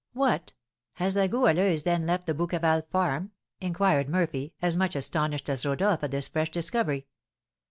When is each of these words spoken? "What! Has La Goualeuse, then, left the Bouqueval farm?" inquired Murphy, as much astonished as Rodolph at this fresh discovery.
"What! 0.13 0.53
Has 0.93 1.15
La 1.15 1.27
Goualeuse, 1.27 1.83
then, 1.83 2.07
left 2.07 2.25
the 2.25 2.33
Bouqueval 2.33 2.87
farm?" 2.91 3.33
inquired 3.59 4.09
Murphy, 4.09 4.51
as 4.59 4.75
much 4.75 4.95
astonished 4.95 5.47
as 5.47 5.63
Rodolph 5.63 6.03
at 6.03 6.09
this 6.09 6.27
fresh 6.27 6.49
discovery. 6.49 7.05